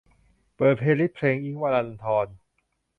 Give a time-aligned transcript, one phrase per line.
[0.55, 2.27] เปิดเพลย์ลิสต์เพลงอิ๊งค์ วรันธร